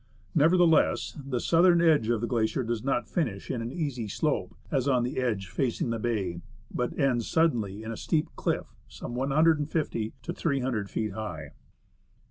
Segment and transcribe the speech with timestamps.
[0.33, 4.87] Nevertheless, the southern edge of the glacier does not finish in an easy slope, as
[4.87, 6.41] on the edge facing the bay,
[6.73, 11.51] but ends suddenly in a steep cliff some 1 50 to 300 feet high.